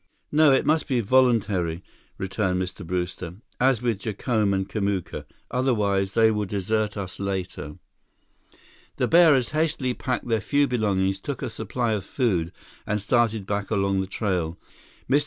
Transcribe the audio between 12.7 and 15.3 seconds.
and started back along the trail. Mr.